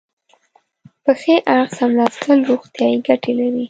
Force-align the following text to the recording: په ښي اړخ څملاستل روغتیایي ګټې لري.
په 1.03 1.11
ښي 1.21 1.35
اړخ 1.53 1.67
څملاستل 1.77 2.39
روغتیایي 2.49 2.97
ګټې 3.07 3.31
لري. 3.37 3.59